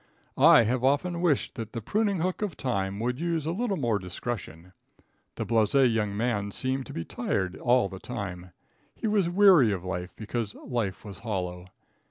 [0.39, 3.99] I have often wished that the pruning hook of time would use a little more
[3.99, 4.73] discretion.
[5.35, 8.49] The blase young man seemed to be tired all the time.
[8.95, 11.67] He was weary of life because life was hollow.